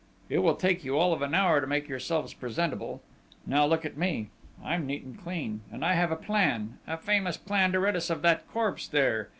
It 0.31 0.39
will 0.39 0.55
take 0.55 0.83
you 0.83 0.97
all 0.97 1.13
of 1.13 1.21
an 1.21 1.35
hour 1.35 1.61
to 1.61 1.67
make 1.67 1.87
yourselves 1.87 2.33
presentable!... 2.33 3.03
Now, 3.45 3.67
look 3.67 3.85
at 3.85 3.97
me! 3.99 4.29
I'm 4.65 4.87
neat 4.87 5.03
and 5.03 5.15
clean... 5.21 5.61
and 5.71 5.85
I 5.85 5.93
have 5.93 6.11
a 6.11 6.15
plan... 6.15 6.79
a 6.87 6.97
famous 6.97 7.37
plan 7.37 7.71
to 7.73 7.79
rid 7.79 7.95
us 7.95 8.09
of 8.09 8.23
that 8.23 8.47
corpse 8.49 8.87
there! 8.87 9.29